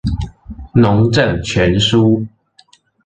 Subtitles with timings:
[0.73, 2.23] 農政全書